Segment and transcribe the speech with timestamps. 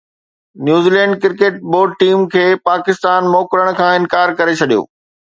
[0.67, 4.81] New Zealand cricket board team کي پاڪستان موڪلڻ کان انڪار ڪري ڇڏيو